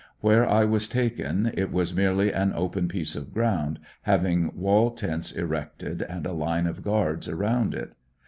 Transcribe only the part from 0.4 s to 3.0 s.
I was taken it was merely an open